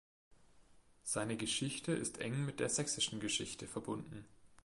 [1.03, 4.25] Seine Geschichte ist eng mit der sächsischen Geschichte verbunden.